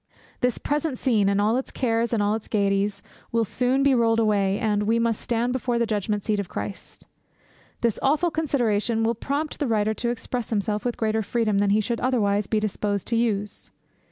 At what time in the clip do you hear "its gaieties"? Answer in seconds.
2.33-3.03